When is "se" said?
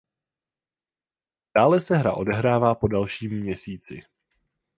1.81-1.95